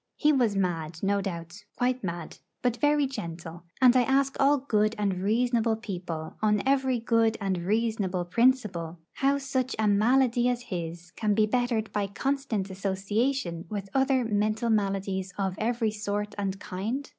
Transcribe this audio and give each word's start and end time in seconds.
He 0.15 0.33
was 0.33 0.55
mad, 0.55 1.03
no 1.03 1.21
doubt, 1.21 1.63
quite 1.77 2.03
mad, 2.03 2.39
but 2.63 2.77
very 2.77 3.05
gentle; 3.05 3.65
and 3.79 3.95
I 3.95 4.01
ask 4.01 4.35
all 4.39 4.57
good 4.57 4.95
and 4.97 5.19
reasonable 5.21 5.75
people, 5.75 6.37
on 6.41 6.63
every 6.65 6.97
good 6.97 7.37
and 7.39 7.59
reasonable 7.59 8.25
principle, 8.25 8.97
how 9.17 9.37
such 9.37 9.75
a 9.77 9.87
malady 9.87 10.49
as 10.49 10.63
his 10.63 11.11
can 11.11 11.35
be 11.35 11.45
bettered 11.45 11.91
by 11.93 12.07
constant 12.07 12.71
association 12.71 13.65
with 13.69 13.89
other 13.93 14.25
mental 14.25 14.71
maladies 14.71 15.35
of 15.37 15.53
every 15.59 15.91
sort 15.91 16.33
and 16.35 16.59
kind? 16.59 17.07